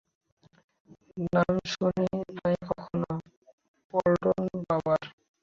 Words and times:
নাম 1.25 1.53
শুনি 1.71 2.05
নাই 2.37 2.55
কখনো, 2.69 3.11
প্লটন 3.93 4.41
বাবার। 4.67 5.03